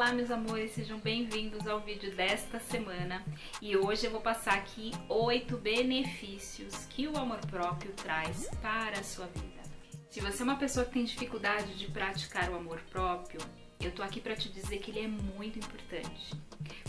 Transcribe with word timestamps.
Olá, 0.00 0.14
meus 0.14 0.30
amores, 0.30 0.70
sejam 0.70 0.98
bem-vindos 0.98 1.66
ao 1.66 1.78
vídeo 1.78 2.16
desta 2.16 2.58
semana 2.58 3.22
e 3.60 3.76
hoje 3.76 4.06
eu 4.06 4.10
vou 4.10 4.22
passar 4.22 4.54
aqui 4.54 4.92
oito 5.10 5.58
benefícios 5.58 6.86
que 6.86 7.06
o 7.06 7.18
amor 7.18 7.38
próprio 7.50 7.92
traz 7.92 8.48
para 8.62 8.98
a 8.98 9.02
sua 9.02 9.26
vida. 9.26 9.60
Se 10.08 10.18
você 10.22 10.40
é 10.40 10.44
uma 10.44 10.56
pessoa 10.56 10.86
que 10.86 10.92
tem 10.92 11.04
dificuldade 11.04 11.76
de 11.76 11.86
praticar 11.88 12.48
o 12.48 12.56
amor 12.56 12.80
próprio, 12.88 13.42
eu 13.78 13.92
tô 13.92 14.02
aqui 14.02 14.22
para 14.22 14.34
te 14.34 14.48
dizer 14.48 14.78
que 14.78 14.90
ele 14.90 15.00
é 15.00 15.06
muito 15.06 15.58
importante. 15.58 16.34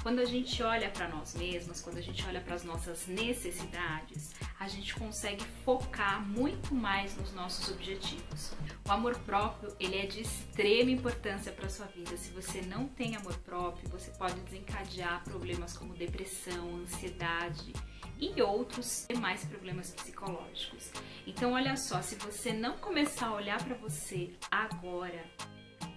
Quando 0.01 0.19
a 0.19 0.25
gente 0.25 0.63
olha 0.63 0.89
para 0.89 1.09
nós 1.09 1.35
mesmos, 1.35 1.81
quando 1.81 1.97
a 1.97 2.01
gente 2.01 2.25
olha 2.25 2.39
para 2.39 2.55
as 2.55 2.63
nossas 2.63 3.07
necessidades, 3.07 4.31
a 4.61 4.67
gente 4.67 4.93
consegue 4.93 5.43
focar 5.65 6.21
muito 6.21 6.75
mais 6.75 7.17
nos 7.17 7.33
nossos 7.33 7.71
objetivos. 7.71 8.51
O 8.87 8.91
amor 8.91 9.17
próprio, 9.21 9.75
ele 9.79 9.97
é 9.97 10.05
de 10.05 10.21
extrema 10.21 10.91
importância 10.91 11.51
para 11.51 11.67
sua 11.67 11.87
vida. 11.87 12.15
Se 12.15 12.29
você 12.29 12.61
não 12.61 12.87
tem 12.87 13.15
amor 13.15 13.35
próprio, 13.39 13.89
você 13.89 14.11
pode 14.11 14.39
desencadear 14.41 15.23
problemas 15.23 15.75
como 15.75 15.95
depressão, 15.95 16.75
ansiedade 16.75 17.73
e 18.19 18.39
outros 18.39 19.07
demais 19.09 19.43
problemas 19.45 19.95
psicológicos. 19.95 20.91
Então, 21.25 21.53
olha 21.53 21.75
só, 21.75 21.99
se 22.03 22.13
você 22.13 22.53
não 22.53 22.77
começar 22.77 23.29
a 23.29 23.33
olhar 23.33 23.63
para 23.63 23.73
você 23.73 24.29
agora, 24.51 25.25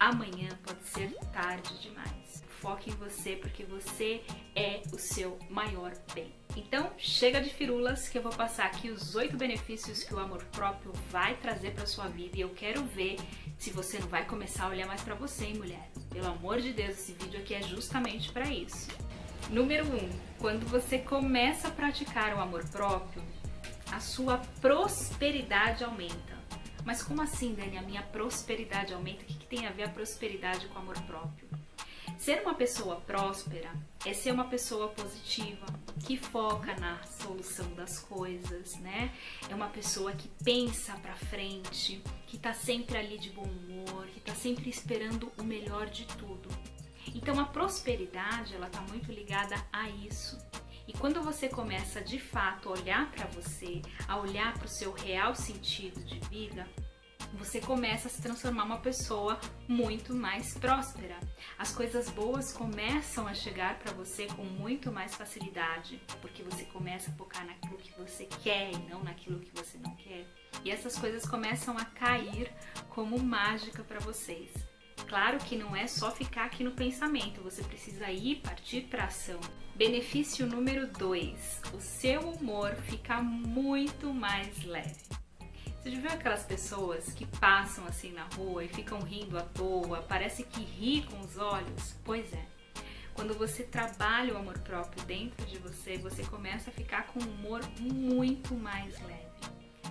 amanhã 0.01 0.49
pode 0.63 0.89
ser 0.89 1.15
tarde 1.35 1.83
demais. 1.83 2.43
Foque 2.63 2.89
em 2.89 2.95
você 2.95 3.37
porque 3.37 3.63
você 3.63 4.25
é 4.57 4.81
o 4.91 4.99
seu 4.99 5.39
maior 5.51 5.93
bem. 6.15 6.44
Então, 6.57 6.93
chega 6.97 7.41
de 7.41 7.51
firulas 7.51 8.09
que 8.09 8.17
eu 8.17 8.23
vou 8.23 8.33
passar 8.33 8.67
aqui 8.67 8.89
os 8.89 9.17
oito 9.17 9.37
benefícios 9.37 10.05
que 10.05 10.15
o 10.15 10.21
amor 10.21 10.43
próprio 10.53 10.93
vai 11.11 11.35
trazer 11.37 11.73
para 11.73 11.85
sua 11.85 12.07
vida 12.07 12.37
e 12.37 12.41
eu 12.41 12.51
quero 12.51 12.85
ver 12.85 13.17
se 13.59 13.71
você 13.71 13.99
não 13.99 14.07
vai 14.07 14.25
começar 14.25 14.67
a 14.67 14.69
olhar 14.69 14.87
mais 14.87 15.03
para 15.03 15.17
você, 15.17 15.47
hein, 15.47 15.57
mulher. 15.57 15.91
Pelo 16.11 16.29
amor 16.29 16.61
de 16.61 16.73
Deus, 16.73 16.91
esse 16.91 17.13
vídeo 17.13 17.41
aqui 17.41 17.55
é 17.55 17.63
justamente 17.63 18.31
para 18.31 18.49
isso. 18.49 18.89
Número 19.51 19.85
1. 19.85 19.97
Um, 19.97 20.11
quando 20.39 20.65
você 20.67 20.99
começa 20.99 21.69
a 21.69 21.71
praticar 21.73 22.35
o 22.37 22.41
amor 22.41 22.65
próprio, 22.69 23.23
a 23.91 23.99
sua 23.99 24.39
prosperidade 24.61 25.83
aumenta. 25.83 26.35
Mas 26.85 27.03
como 27.03 27.21
assim, 27.21 27.55
Dani? 27.55 27.79
A 27.79 27.83
minha 27.83 28.03
prosperidade 28.03 28.95
aumenta? 28.95 29.23
O 29.23 29.27
que, 29.27 29.35
que 29.35 29.47
tem 29.47 29.67
a 29.67 29.71
ver 29.71 29.85
a 29.85 29.89
prosperidade 29.89 30.69
com 30.69 30.79
o 30.79 30.83
amor 30.83 31.01
próprio? 31.03 31.49
Ser 32.19 32.43
uma 32.43 32.55
pessoa 32.55 33.01
próspera 33.01 33.71
é 34.07 34.13
ser 34.13 34.33
uma 34.33 34.45
pessoa 34.45 34.89
positiva, 34.89 35.67
que 36.01 36.17
foca 36.17 36.75
na 36.77 37.03
solução 37.05 37.73
das 37.75 37.99
coisas, 37.99 38.77
né? 38.81 39.13
É 39.49 39.55
uma 39.55 39.69
pessoa 39.69 40.13
que 40.13 40.29
pensa 40.43 40.95
para 40.95 41.15
frente, 41.15 42.03
que 42.27 42.39
tá 42.39 42.53
sempre 42.53 42.97
ali 42.97 43.19
de 43.19 43.31
bom 43.31 43.45
humor, 43.45 44.07
que 44.09 44.21
tá 44.21 44.35
sempre 44.35 44.69
esperando 44.69 45.33
o 45.39 45.45
melhor 45.45 45.87
de 45.89 46.05
tudo. 46.07 46.49
Então 47.15 47.39
a 47.39 47.45
prosperidade, 47.45 48.55
ela 48.55 48.69
tá 48.69 48.81
muito 48.83 49.13
ligada 49.13 49.57
a 49.73 49.89
isso. 49.89 50.39
E 50.87 50.93
quando 50.93 51.23
você 51.23 51.49
começa 51.49 52.01
de 52.01 52.19
fato 52.19 52.69
a 52.69 52.73
olhar 52.73 53.11
para 53.11 53.27
você, 53.27 53.81
a 54.07 54.19
olhar 54.19 54.53
para 54.55 54.67
o 54.67 54.69
seu 54.69 54.93
real 54.93 55.35
sentido 55.35 56.05
de 56.05 56.19
vida, 56.29 56.69
você 57.35 57.61
começa 57.61 58.09
a 58.09 58.11
se 58.11 58.23
transformar 58.23 58.65
uma 58.65 58.79
pessoa 58.79 59.39
muito 59.69 60.15
mais 60.15 60.55
próspera. 60.55 61.19
As 61.59 61.73
coisas 61.73 62.09
boas 62.11 62.53
começam 62.53 63.27
a 63.27 63.35
chegar 63.35 63.79
para 63.79 63.93
você 63.93 64.27
com 64.27 64.45
muito 64.45 64.93
mais 64.93 65.15
facilidade, 65.15 66.01
porque 66.21 66.43
você 66.43 66.65
começa 66.65 67.11
a 67.11 67.15
focar 67.15 67.45
naquilo 67.45 67.77
que 67.79 67.93
você 67.99 68.27
quer 68.43 68.73
e 68.73 68.79
não 68.89 69.03
naquilo 69.03 69.41
que 69.41 69.51
você 69.55 69.79
não 69.79 69.95
quer. 69.97 70.27
E 70.65 70.71
essas 70.71 70.97
coisas 70.97 71.27
começam 71.27 71.77
a 71.77 71.85
cair 71.85 72.53
como 72.89 73.19
mágica 73.19 73.83
para 73.83 74.01
vocês. 74.01 74.51
Claro 75.09 75.39
que 75.39 75.57
não 75.57 75.75
é 75.77 75.87
só 75.87 76.11
ficar 76.11 76.45
aqui 76.45 76.65
no 76.65 76.73
pensamento, 76.73 77.43
você 77.43 77.63
precisa 77.63 78.11
ir 78.11 78.37
partir 78.37 78.83
para 78.83 79.05
ação. 79.05 79.41
Benefício 79.75 80.47
número 80.47 80.87
2: 80.87 81.63
o 81.75 81.81
seu 81.81 82.21
humor 82.31 82.75
fica 82.77 83.21
muito 83.21 84.15
mais 84.15 84.65
leve. 84.65 85.24
Você 85.85 85.91
já 85.91 86.01
viu 86.01 86.11
aquelas 86.13 86.43
pessoas 86.45 87.13
que 87.13 87.27
passam 87.27 87.87
assim 87.87 88.11
na 88.11 88.25
rua 88.37 88.65
e 88.65 88.69
ficam 88.69 89.01
rindo 89.01 89.37
à 89.37 89.43
toa, 89.43 90.01
parece 90.09 90.43
que 90.43 90.63
ri 90.63 91.03
com 91.03 91.21
os 91.21 91.37
olhos? 91.37 91.95
Pois 92.03 92.33
é. 92.33 92.43
Quando 93.13 93.35
você 93.35 93.65
trabalha 93.65 94.33
o 94.33 94.39
amor 94.39 94.59
próprio 94.61 95.05
dentro 95.05 95.45
de 95.45 95.59
você, 95.59 95.99
você 95.99 96.25
começa 96.25 96.71
a 96.71 96.73
ficar 96.73 97.09
com 97.09 97.21
um 97.21 97.29
humor 97.29 97.61
muito 97.79 98.55
mais 98.55 98.99
leve. 99.03 99.29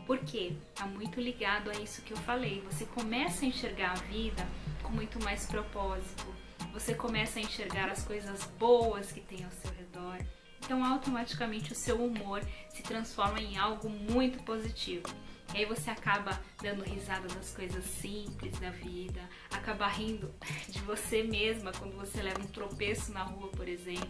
Por 0.08 0.18
quê? 0.18 0.54
Está 0.70 0.88
muito 0.88 1.22
ligado 1.22 1.70
a 1.70 1.76
isso 1.76 2.02
que 2.02 2.12
eu 2.12 2.18
falei. 2.18 2.64
Você 2.72 2.88
começa 2.88 3.46
a 3.46 3.48
enxergar 3.48 3.92
a 3.92 4.02
vida 4.06 4.48
com 4.82 4.90
muito 4.90 5.24
mais 5.24 5.46
propósito. 5.46 6.26
Você 6.74 6.96
começa 6.96 7.38
a 7.38 7.44
enxergar 7.44 7.88
as 7.92 8.04
coisas 8.04 8.44
boas 8.58 9.12
que 9.12 9.22
tem 9.22 9.46
ao 9.46 9.52
seu 9.52 9.72
redor. 9.74 10.18
Então, 10.58 10.84
automaticamente, 10.84 11.72
o 11.72 11.76
seu 11.76 12.04
humor 12.04 12.42
se 12.70 12.82
transforma 12.82 13.40
em 13.40 13.60
algo 13.60 13.88
muito 13.88 14.42
positivo. 14.44 15.06
E 15.54 15.58
aí 15.58 15.66
você 15.66 15.92
acaba 15.92 16.42
dando 16.62 16.84
risada 16.84 17.28
das 17.28 17.56
coisas 17.56 17.86
simples 17.86 18.58
da 18.60 18.72
vida, 18.72 19.22
acaba 19.52 19.88
rindo 19.88 20.34
de 20.68 20.80
você 20.80 21.22
mesma 21.22 21.72
quando 21.72 21.96
você 21.96 22.22
leva 22.22 22.42
um 22.42 22.48
tropeço 22.48 23.12
na 23.12 23.24
rua, 23.24 23.50
por 23.50 23.68
exemplo. 23.68 24.10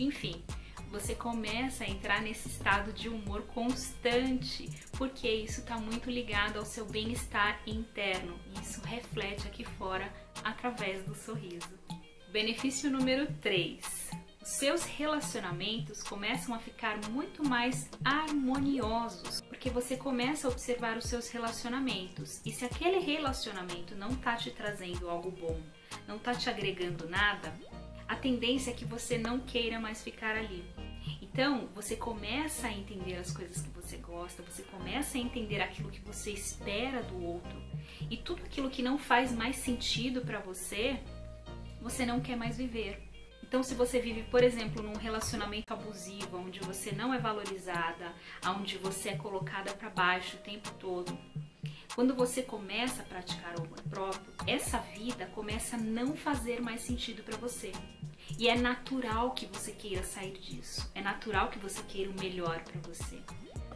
Enfim, 0.00 0.42
você 0.90 1.14
começa 1.14 1.84
a 1.84 1.88
entrar 1.88 2.20
nesse 2.20 2.48
estado 2.48 2.92
de 2.92 3.08
humor 3.08 3.42
constante, 3.42 4.68
porque 4.98 5.28
isso 5.28 5.60
está 5.60 5.78
muito 5.78 6.10
ligado 6.10 6.58
ao 6.58 6.64
seu 6.64 6.84
bem-estar 6.84 7.62
interno 7.66 8.38
e 8.54 8.60
isso 8.60 8.80
reflete 8.82 9.46
aqui 9.46 9.64
fora 9.64 10.12
através 10.42 11.04
do 11.04 11.14
sorriso. 11.14 11.70
Benefício 12.30 12.90
número 12.90 13.32
3. 13.40 14.01
Os 14.42 14.48
seus 14.48 14.82
relacionamentos 14.82 16.02
começam 16.02 16.52
a 16.52 16.58
ficar 16.58 16.98
muito 17.08 17.48
mais 17.48 17.88
harmoniosos, 18.04 19.40
porque 19.42 19.70
você 19.70 19.96
começa 19.96 20.48
a 20.48 20.50
observar 20.50 20.96
os 20.96 21.04
seus 21.04 21.30
relacionamentos. 21.30 22.40
E 22.44 22.50
se 22.50 22.64
aquele 22.64 22.98
relacionamento 22.98 23.94
não 23.94 24.10
está 24.10 24.34
te 24.34 24.50
trazendo 24.50 25.08
algo 25.08 25.30
bom, 25.30 25.60
não 26.08 26.16
está 26.16 26.34
te 26.34 26.50
agregando 26.50 27.08
nada, 27.08 27.54
a 28.08 28.16
tendência 28.16 28.72
é 28.72 28.74
que 28.74 28.84
você 28.84 29.16
não 29.16 29.38
queira 29.38 29.78
mais 29.78 30.02
ficar 30.02 30.36
ali. 30.36 30.64
Então, 31.22 31.68
você 31.72 31.94
começa 31.94 32.66
a 32.66 32.72
entender 32.72 33.18
as 33.18 33.30
coisas 33.30 33.62
que 33.62 33.70
você 33.70 33.96
gosta, 33.98 34.42
você 34.42 34.64
começa 34.64 35.18
a 35.18 35.20
entender 35.20 35.60
aquilo 35.60 35.88
que 35.88 36.00
você 36.00 36.32
espera 36.32 37.00
do 37.00 37.24
outro. 37.24 37.62
E 38.10 38.16
tudo 38.16 38.42
aquilo 38.42 38.68
que 38.68 38.82
não 38.82 38.98
faz 38.98 39.30
mais 39.30 39.54
sentido 39.54 40.22
para 40.22 40.40
você, 40.40 40.98
você 41.80 42.04
não 42.04 42.20
quer 42.20 42.36
mais 42.36 42.56
viver. 42.56 43.11
Então, 43.52 43.62
se 43.62 43.74
você 43.74 44.00
vive, 44.00 44.22
por 44.22 44.42
exemplo, 44.42 44.82
num 44.82 44.96
relacionamento 44.96 45.74
abusivo, 45.74 46.38
onde 46.38 46.58
você 46.60 46.90
não 46.90 47.12
é 47.12 47.18
valorizada, 47.18 48.14
onde 48.46 48.78
você 48.78 49.10
é 49.10 49.16
colocada 49.18 49.74
para 49.74 49.90
baixo 49.90 50.38
o 50.38 50.40
tempo 50.40 50.70
todo, 50.80 51.14
quando 51.94 52.14
você 52.14 52.42
começa 52.42 53.02
a 53.02 53.04
praticar 53.04 53.54
o 53.58 53.64
amor 53.64 53.82
próprio, 53.90 54.32
essa 54.46 54.78
vida 54.78 55.26
começa 55.34 55.76
a 55.76 55.78
não 55.78 56.16
fazer 56.16 56.62
mais 56.62 56.80
sentido 56.80 57.22
para 57.22 57.36
você. 57.36 57.72
E 58.38 58.48
é 58.48 58.56
natural 58.56 59.32
que 59.32 59.44
você 59.44 59.72
queira 59.72 60.02
sair 60.02 60.32
disso. 60.38 60.90
É 60.94 61.02
natural 61.02 61.50
que 61.50 61.58
você 61.58 61.82
queira 61.82 62.10
o 62.10 62.18
melhor 62.18 62.62
para 62.62 62.80
você. 62.80 63.20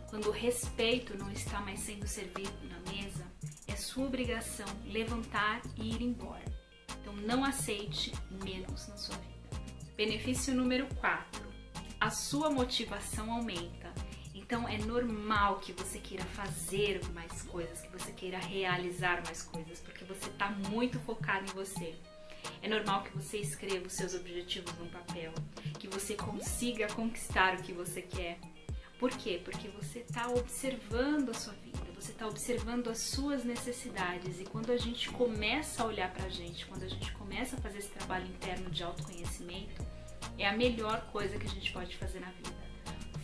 Quando 0.08 0.28
o 0.28 0.32
respeito 0.32 1.18
não 1.18 1.30
está 1.30 1.60
mais 1.60 1.80
sendo 1.80 2.06
servido 2.06 2.50
na 2.62 2.80
mesa, 2.90 3.26
é 3.68 3.76
sua 3.76 4.06
obrigação 4.06 4.66
levantar 4.86 5.60
e 5.76 5.90
ir 5.90 6.00
embora. 6.00 6.46
Então 6.98 7.12
não 7.12 7.44
aceite 7.44 8.10
menos 8.42 8.88
na 8.88 8.96
sua 8.96 9.16
vida. 9.18 9.35
Benefício 9.96 10.54
número 10.54 10.86
4. 10.96 11.46
A 11.98 12.10
sua 12.10 12.50
motivação 12.50 13.32
aumenta 13.32 13.94
então 14.46 14.68
é 14.68 14.78
normal 14.78 15.58
que 15.58 15.72
você 15.72 15.98
queira 15.98 16.24
fazer 16.24 17.00
mais 17.12 17.42
coisas, 17.42 17.80
que 17.80 17.88
você 17.88 18.12
queira 18.12 18.38
realizar 18.38 19.20
mais 19.24 19.42
coisas, 19.42 19.80
porque 19.80 20.04
você 20.04 20.28
está 20.28 20.50
muito 20.50 21.00
focado 21.00 21.50
em 21.50 21.54
você. 21.54 21.96
É 22.62 22.68
normal 22.68 23.02
que 23.02 23.10
você 23.16 23.38
escreva 23.38 23.86
os 23.86 23.94
seus 23.94 24.14
objetivos 24.14 24.72
num 24.78 24.88
papel, 24.88 25.32
que 25.80 25.88
você 25.88 26.14
consiga 26.14 26.86
conquistar 26.88 27.56
o 27.56 27.62
que 27.62 27.72
você 27.72 28.02
quer. 28.02 28.38
Por 28.98 29.10
quê? 29.10 29.40
Porque 29.44 29.68
você 29.68 29.98
está 29.98 30.28
observando 30.28 31.30
a 31.30 31.34
sua 31.34 31.52
vida, 31.54 31.78
você 31.94 32.12
está 32.12 32.26
observando 32.26 32.88
as 32.88 32.98
suas 32.98 33.44
necessidades 33.44 34.40
e 34.40 34.44
quando 34.44 34.70
a 34.72 34.76
gente 34.76 35.10
começa 35.10 35.82
a 35.82 35.86
olhar 35.86 36.12
para 36.12 36.24
a 36.24 36.30
gente, 36.30 36.64
quando 36.66 36.82
a 36.82 36.88
gente 36.88 37.12
começa 37.12 37.56
a 37.56 37.60
fazer 37.60 37.78
esse 37.78 37.90
trabalho 37.90 38.26
interno 38.26 38.70
de 38.70 38.82
autoconhecimento, 38.82 39.84
é 40.38 40.48
a 40.48 40.56
melhor 40.56 41.02
coisa 41.12 41.38
que 41.38 41.46
a 41.46 41.50
gente 41.50 41.72
pode 41.72 41.94
fazer 41.96 42.20
na 42.20 42.30
vida. 42.30 42.56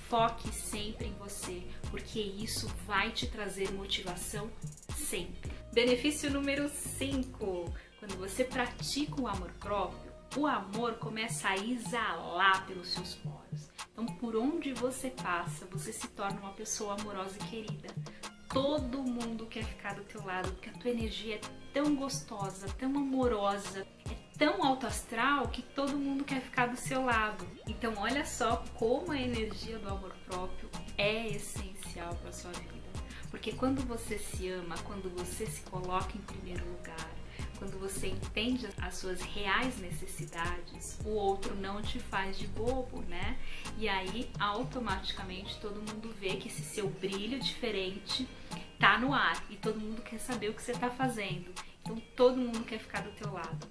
Foque 0.08 0.52
sempre 0.52 1.06
em 1.06 1.14
você, 1.14 1.62
porque 1.90 2.20
isso 2.20 2.68
vai 2.86 3.10
te 3.10 3.26
trazer 3.26 3.72
motivação 3.72 4.50
sempre. 4.94 5.50
Benefício 5.72 6.30
número 6.30 6.68
5. 6.68 7.72
Quando 7.98 8.18
você 8.18 8.44
pratica 8.44 9.18
o 9.18 9.26
amor 9.26 9.50
próprio, 9.52 10.12
o 10.36 10.46
amor 10.46 10.94
começa 10.94 11.48
a 11.48 11.56
exalar 11.56 12.66
pelos 12.66 12.88
seus 12.88 13.14
poros. 13.14 13.71
Então, 13.92 14.06
por 14.06 14.34
onde 14.36 14.72
você 14.72 15.10
passa, 15.10 15.66
você 15.66 15.92
se 15.92 16.08
torna 16.08 16.40
uma 16.40 16.52
pessoa 16.52 16.94
amorosa 16.98 17.36
e 17.36 17.44
querida. 17.44 17.94
Todo 18.48 19.02
mundo 19.02 19.46
quer 19.46 19.64
ficar 19.64 19.94
do 19.94 20.04
teu 20.04 20.24
lado, 20.24 20.50
porque 20.52 20.70
a 20.70 20.72
tua 20.72 20.90
energia 20.90 21.36
é 21.36 21.40
tão 21.72 21.94
gostosa, 21.94 22.66
tão 22.78 22.88
amorosa, 22.96 23.86
é 24.10 24.14
tão 24.38 24.62
alto 24.64 24.86
astral 24.86 25.48
que 25.48 25.62
todo 25.62 25.96
mundo 25.96 26.24
quer 26.24 26.40
ficar 26.40 26.66
do 26.66 26.76
seu 26.76 27.04
lado. 27.04 27.46
Então 27.66 27.94
olha 27.98 28.24
só 28.24 28.62
como 28.74 29.12
a 29.12 29.18
energia 29.18 29.78
do 29.78 29.88
amor 29.88 30.14
próprio 30.26 30.70
é 30.98 31.28
essencial 31.28 32.14
para 32.16 32.32
sua 32.32 32.52
vida. 32.52 32.72
Porque 33.30 33.52
quando 33.52 33.80
você 33.86 34.18
se 34.18 34.48
ama, 34.50 34.74
quando 34.84 35.08
você 35.16 35.46
se 35.46 35.62
coloca 35.62 36.16
em 36.16 36.20
primeiro 36.20 36.64
lugar, 36.66 37.10
quando 37.62 37.78
você 37.78 38.08
entende 38.08 38.66
as 38.80 38.96
suas 38.96 39.20
reais 39.20 39.78
necessidades, 39.78 40.98
o 41.04 41.10
outro 41.10 41.54
não 41.54 41.80
te 41.80 42.00
faz 42.00 42.36
de 42.36 42.48
bobo, 42.48 43.02
né? 43.02 43.38
E 43.78 43.88
aí 43.88 44.28
automaticamente 44.40 45.60
todo 45.60 45.76
mundo 45.76 46.12
vê 46.18 46.30
que 46.30 46.48
esse 46.48 46.62
seu 46.62 46.90
brilho 46.90 47.38
diferente 47.38 48.28
tá 48.80 48.98
no 48.98 49.14
ar 49.14 49.46
e 49.48 49.54
todo 49.54 49.78
mundo 49.78 50.02
quer 50.02 50.18
saber 50.18 50.48
o 50.48 50.54
que 50.54 50.60
você 50.60 50.72
tá 50.72 50.90
fazendo. 50.90 51.52
Então 51.82 52.02
todo 52.16 52.36
mundo 52.36 52.64
quer 52.64 52.80
ficar 52.80 53.02
do 53.02 53.12
teu 53.12 53.32
lado. 53.32 53.68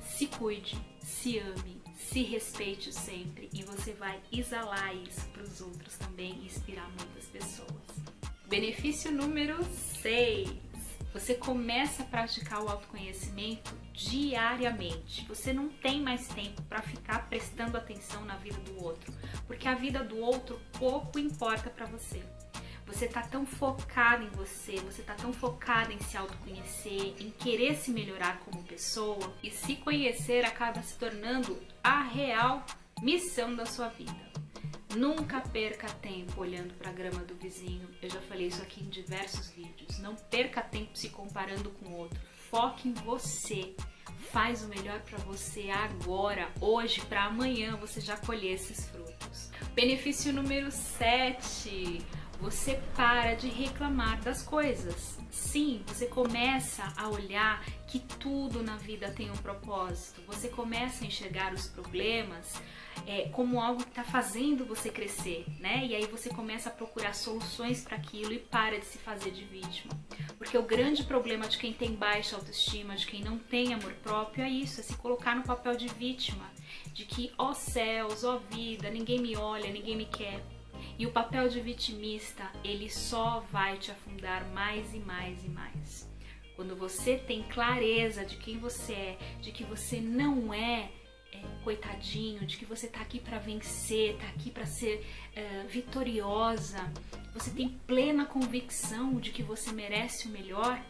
Se 0.00 0.28
cuide, 0.28 0.78
se 1.00 1.40
ame, 1.40 1.82
se 1.96 2.22
respeite 2.22 2.92
sempre 2.92 3.50
e 3.52 3.64
você 3.64 3.94
vai 3.94 4.20
exalar 4.30 4.94
isso 4.94 5.26
para 5.30 5.42
os 5.42 5.60
outros 5.60 5.96
também 5.98 6.38
e 6.40 6.46
inspirar 6.46 6.88
muitas 6.90 7.24
pessoas. 7.24 7.68
Benefício 8.46 9.10
número 9.10 9.58
6 10.00 10.67
você 11.12 11.34
começa 11.34 12.02
a 12.02 12.06
praticar 12.06 12.62
o 12.62 12.68
autoconhecimento 12.68 13.74
diariamente. 13.92 15.24
Você 15.26 15.52
não 15.52 15.68
tem 15.68 16.00
mais 16.00 16.28
tempo 16.28 16.62
para 16.62 16.82
ficar 16.82 17.28
prestando 17.28 17.76
atenção 17.76 18.24
na 18.24 18.36
vida 18.36 18.58
do 18.60 18.84
outro, 18.84 19.12
porque 19.46 19.66
a 19.66 19.74
vida 19.74 20.04
do 20.04 20.18
outro 20.18 20.60
pouco 20.78 21.18
importa 21.18 21.70
para 21.70 21.86
você. 21.86 22.22
Você 22.86 23.04
está 23.04 23.20
tão 23.20 23.44
focado 23.44 24.24
em 24.24 24.30
você, 24.30 24.76
você 24.76 25.02
está 25.02 25.14
tão 25.14 25.30
focado 25.32 25.92
em 25.92 26.00
se 26.00 26.16
autoconhecer, 26.16 27.14
em 27.20 27.30
querer 27.30 27.76
se 27.76 27.90
melhorar 27.90 28.40
como 28.40 28.62
pessoa 28.64 29.34
e 29.42 29.50
se 29.50 29.76
conhecer 29.76 30.44
acaba 30.44 30.82
se 30.82 30.94
tornando 30.94 31.60
a 31.84 32.02
real 32.02 32.64
missão 33.02 33.54
da 33.54 33.66
sua 33.66 33.88
vida. 33.88 34.16
Nunca 34.98 35.40
perca 35.40 35.86
tempo 35.86 36.40
olhando 36.40 36.74
para 36.74 36.90
a 36.90 36.92
grama 36.92 37.20
do 37.20 37.36
vizinho. 37.36 37.88
Eu 38.02 38.10
já 38.10 38.20
falei 38.22 38.48
isso 38.48 38.60
aqui 38.60 38.82
em 38.82 38.88
diversos 38.88 39.48
vídeos. 39.50 40.00
Não 40.00 40.16
perca 40.16 40.60
tempo 40.60 40.90
se 40.98 41.08
comparando 41.10 41.70
com 41.70 41.92
outro. 41.92 42.18
Foque 42.50 42.88
em 42.88 42.94
você. 42.94 43.76
Faz 44.32 44.64
o 44.64 44.66
melhor 44.66 45.00
para 45.02 45.18
você 45.18 45.70
agora, 45.70 46.50
hoje, 46.60 47.00
para 47.02 47.26
amanhã 47.26 47.76
você 47.76 48.00
já 48.00 48.16
colher 48.16 48.54
esses 48.54 48.88
frutos. 48.88 49.50
Benefício 49.72 50.32
número 50.32 50.72
7 50.72 52.04
você 52.40 52.80
para 52.94 53.34
de 53.34 53.48
reclamar 53.48 54.20
das 54.20 54.42
coisas. 54.42 55.18
Sim, 55.30 55.82
você 55.86 56.06
começa 56.06 56.92
a 56.96 57.08
olhar 57.08 57.64
que 57.86 57.98
tudo 57.98 58.62
na 58.62 58.76
vida 58.76 59.10
tem 59.10 59.30
um 59.30 59.36
propósito. 59.36 60.22
Você 60.26 60.48
começa 60.48 61.04
a 61.04 61.06
enxergar 61.06 61.52
os 61.52 61.66
problemas 61.66 62.60
é, 63.06 63.28
como 63.30 63.60
algo 63.60 63.82
que 63.82 63.90
está 63.90 64.04
fazendo 64.04 64.64
você 64.64 64.90
crescer, 64.90 65.46
né? 65.58 65.84
E 65.84 65.94
aí 65.94 66.06
você 66.06 66.28
começa 66.28 66.68
a 66.68 66.72
procurar 66.72 67.14
soluções 67.14 67.82
para 67.82 67.96
aquilo 67.96 68.32
e 68.32 68.38
para 68.38 68.78
de 68.78 68.86
se 68.86 68.98
fazer 68.98 69.30
de 69.30 69.44
vítima. 69.44 69.92
Porque 70.36 70.56
o 70.56 70.62
grande 70.62 71.02
problema 71.04 71.48
de 71.48 71.58
quem 71.58 71.72
tem 71.72 71.94
baixa 71.94 72.36
autoestima, 72.36 72.96
de 72.96 73.06
quem 73.06 73.22
não 73.22 73.38
tem 73.38 73.74
amor 73.74 73.94
próprio, 73.94 74.44
é 74.44 74.50
isso: 74.50 74.80
é 74.80 74.82
se 74.82 74.94
colocar 74.96 75.34
no 75.34 75.42
papel 75.42 75.76
de 75.76 75.88
vítima. 75.88 76.48
De 76.92 77.04
que, 77.04 77.32
ó 77.38 77.50
oh 77.50 77.54
céus, 77.54 78.24
ó 78.24 78.36
oh 78.36 78.38
vida, 78.38 78.90
ninguém 78.90 79.20
me 79.20 79.36
olha, 79.36 79.70
ninguém 79.70 79.96
me 79.96 80.06
quer. 80.06 80.42
E 80.98 81.06
o 81.06 81.12
papel 81.12 81.48
de 81.48 81.60
vitimista, 81.60 82.50
ele 82.64 82.90
só 82.90 83.38
vai 83.52 83.78
te 83.78 83.92
afundar 83.92 84.44
mais 84.48 84.92
e 84.92 84.98
mais 84.98 85.44
e 85.44 85.48
mais. 85.48 86.10
Quando 86.56 86.74
você 86.74 87.16
tem 87.16 87.44
clareza 87.44 88.24
de 88.24 88.36
quem 88.36 88.58
você 88.58 88.92
é, 88.92 89.18
de 89.40 89.52
que 89.52 89.62
você 89.62 90.00
não 90.00 90.52
é, 90.52 90.90
é 91.32 91.40
coitadinho, 91.62 92.44
de 92.44 92.56
que 92.56 92.64
você 92.64 92.88
tá 92.88 93.00
aqui 93.00 93.20
para 93.20 93.38
vencer, 93.38 94.16
tá 94.16 94.26
aqui 94.26 94.50
para 94.50 94.66
ser 94.66 95.06
é, 95.36 95.62
vitoriosa, 95.68 96.92
você 97.32 97.52
tem 97.52 97.68
plena 97.86 98.26
convicção 98.26 99.20
de 99.20 99.30
que 99.30 99.44
você 99.44 99.70
merece 99.70 100.26
o 100.26 100.32
melhor, 100.32 100.82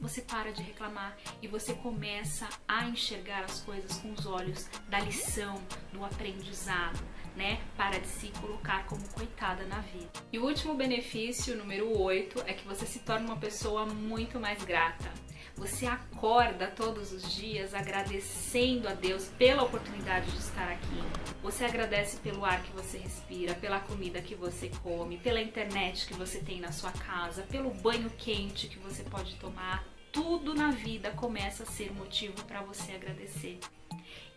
você 0.00 0.20
para 0.20 0.50
de 0.50 0.62
reclamar 0.62 1.16
e 1.40 1.46
você 1.46 1.74
começa 1.74 2.48
a 2.66 2.88
enxergar 2.88 3.44
as 3.44 3.60
coisas 3.60 3.98
com 3.98 4.10
os 4.12 4.26
olhos 4.26 4.68
da 4.88 4.98
lição, 4.98 5.62
do 5.92 6.04
aprendizado 6.04 6.98
né? 7.38 7.60
Para 7.76 7.98
de 8.00 8.08
se 8.08 8.26
colocar 8.40 8.84
como 8.86 9.08
coitada 9.10 9.64
na 9.64 9.78
vida. 9.78 10.08
E 10.32 10.38
o 10.40 10.44
último 10.44 10.74
benefício, 10.74 11.56
número 11.56 11.96
8, 11.96 12.42
é 12.44 12.52
que 12.52 12.66
você 12.66 12.84
se 12.84 12.98
torna 12.98 13.26
uma 13.26 13.36
pessoa 13.36 13.86
muito 13.86 14.40
mais 14.40 14.62
grata. 14.64 15.08
Você 15.56 15.86
acorda 15.86 16.66
todos 16.68 17.12
os 17.12 17.34
dias 17.34 17.74
agradecendo 17.74 18.88
a 18.88 18.92
Deus 18.92 19.26
pela 19.38 19.62
oportunidade 19.62 20.30
de 20.30 20.38
estar 20.38 20.68
aqui. 20.68 21.02
Você 21.42 21.64
agradece 21.64 22.16
pelo 22.18 22.44
ar 22.44 22.62
que 22.62 22.72
você 22.72 22.98
respira, 22.98 23.54
pela 23.54 23.80
comida 23.80 24.20
que 24.20 24.34
você 24.34 24.70
come, 24.82 25.18
pela 25.18 25.40
internet 25.40 26.06
que 26.06 26.14
você 26.14 26.40
tem 26.40 26.60
na 26.60 26.72
sua 26.72 26.92
casa, 26.92 27.42
pelo 27.42 27.70
banho 27.70 28.10
quente 28.18 28.68
que 28.68 28.78
você 28.78 29.04
pode 29.04 29.36
tomar. 29.36 29.84
Tudo 30.12 30.54
na 30.54 30.70
vida 30.70 31.10
começa 31.10 31.62
a 31.62 31.66
ser 31.66 31.92
motivo 31.92 32.44
para 32.44 32.62
você 32.62 32.92
agradecer. 32.92 33.58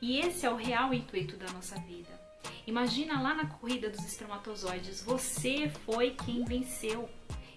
E 0.01 0.19
esse 0.19 0.45
é 0.45 0.51
o 0.51 0.56
real 0.56 0.94
intuito 0.94 1.38
da 1.38 1.51
nossa 1.51 1.75
vida 1.81 2.31
Imagina 2.66 3.22
lá 3.22 3.34
na 3.34 3.46
corrida 3.46 3.90
dos 3.90 4.06
espermatozoides, 4.06 5.02
você 5.02 5.70
foi 5.86 6.12
quem 6.12 6.44
venceu. 6.46 7.10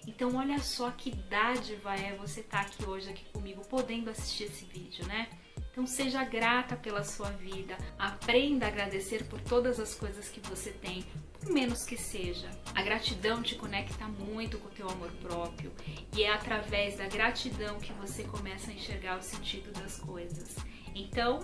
Então 0.07 0.35
olha 0.35 0.59
só 0.59 0.91
que 0.91 1.11
dádiva 1.11 1.95
é 1.95 2.15
você 2.15 2.41
estar 2.41 2.63
tá 2.63 2.67
aqui 2.67 2.85
hoje 2.85 3.09
aqui 3.09 3.25
comigo, 3.31 3.61
podendo 3.67 4.09
assistir 4.09 4.45
esse 4.45 4.65
vídeo, 4.65 5.05
né? 5.07 5.27
Então 5.71 5.85
seja 5.85 6.23
grata 6.23 6.75
pela 6.77 7.03
sua 7.03 7.31
vida, 7.31 7.77
aprenda 7.99 8.65
a 8.65 8.69
agradecer 8.69 9.25
por 9.25 9.41
todas 9.41 9.77
as 9.77 9.93
coisas 9.93 10.29
que 10.29 10.39
você 10.39 10.71
tem, 10.71 11.03
por 11.39 11.49
menos 11.49 11.83
que 11.83 11.97
seja. 11.97 12.49
A 12.73 12.81
gratidão 12.81 13.43
te 13.43 13.55
conecta 13.55 14.07
muito 14.07 14.57
com 14.57 14.67
o 14.67 14.71
teu 14.71 14.89
amor 14.89 15.11
próprio 15.21 15.73
e 16.15 16.23
é 16.23 16.31
através 16.31 16.97
da 16.97 17.07
gratidão 17.07 17.77
que 17.77 17.91
você 17.91 18.23
começa 18.23 18.71
a 18.71 18.73
enxergar 18.73 19.17
o 19.17 19.21
sentido 19.21 19.71
das 19.73 19.97
coisas. 19.97 20.55
Então, 20.93 21.41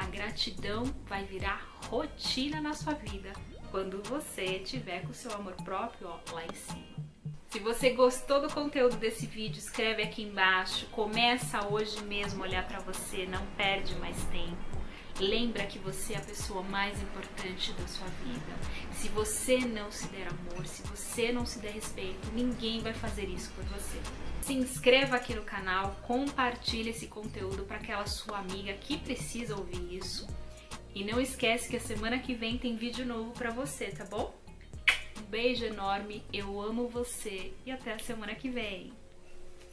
a 0.00 0.06
gratidão 0.06 0.84
vai 1.06 1.24
virar 1.24 1.62
rotina 1.90 2.58
na 2.58 2.72
sua 2.72 2.94
vida 2.94 3.34
quando 3.70 4.02
você 4.02 4.58
tiver 4.58 5.02
com 5.02 5.10
o 5.10 5.14
seu 5.14 5.30
amor 5.32 5.52
próprio 5.62 6.08
ó, 6.08 6.18
lá 6.32 6.42
em 6.44 6.54
cima. 6.54 7.00
Se 7.50 7.58
você 7.58 7.90
gostou 7.90 8.40
do 8.40 8.48
conteúdo 8.48 8.96
desse 8.96 9.26
vídeo, 9.26 9.58
escreve 9.58 10.02
aqui 10.02 10.22
embaixo. 10.22 10.86
Começa 10.86 11.66
hoje 11.66 12.02
mesmo 12.04 12.42
a 12.42 12.46
olhar 12.46 12.66
para 12.66 12.78
você, 12.80 13.26
não 13.26 13.44
perde 13.58 13.94
mais 13.96 14.16
tempo. 14.26 14.69
Lembra 15.20 15.66
que 15.66 15.78
você 15.78 16.14
é 16.14 16.16
a 16.16 16.22
pessoa 16.22 16.62
mais 16.62 16.98
importante 17.02 17.74
da 17.74 17.86
sua 17.86 18.06
vida. 18.24 18.56
Se 18.94 19.06
você 19.10 19.58
não 19.58 19.92
se 19.92 20.08
der 20.08 20.26
amor, 20.28 20.66
se 20.66 20.82
você 20.84 21.30
não 21.30 21.44
se 21.44 21.58
der 21.58 21.72
respeito, 21.72 22.32
ninguém 22.32 22.80
vai 22.80 22.94
fazer 22.94 23.28
isso 23.28 23.50
por 23.50 23.62
você. 23.64 23.98
Se 24.40 24.54
inscreva 24.54 25.16
aqui 25.16 25.34
no 25.34 25.42
canal, 25.42 25.94
compartilhe 26.06 26.88
esse 26.88 27.06
conteúdo 27.06 27.64
para 27.64 27.76
aquela 27.76 28.06
sua 28.06 28.38
amiga 28.38 28.72
que 28.72 28.96
precisa 28.96 29.54
ouvir 29.54 29.94
isso. 29.94 30.26
E 30.94 31.04
não 31.04 31.20
esquece 31.20 31.68
que 31.68 31.76
a 31.76 31.80
semana 31.80 32.18
que 32.18 32.32
vem 32.32 32.56
tem 32.56 32.74
vídeo 32.74 33.04
novo 33.04 33.32
para 33.32 33.50
você, 33.50 33.88
tá 33.88 34.06
bom? 34.06 34.34
Um 35.18 35.24
beijo 35.24 35.66
enorme, 35.66 36.24
eu 36.32 36.58
amo 36.62 36.88
você 36.88 37.52
e 37.66 37.70
até 37.70 37.92
a 37.92 37.98
semana 37.98 38.34
que 38.34 38.48
vem. 38.48 38.90